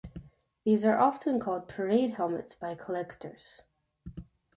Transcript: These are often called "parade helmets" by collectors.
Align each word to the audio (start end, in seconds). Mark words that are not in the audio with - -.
These 0.65 0.83
are 0.83 0.97
often 0.97 1.39
called 1.39 1.67
"parade 1.67 2.15
helmets" 2.15 2.55
by 2.55 2.73
collectors. 2.73 3.61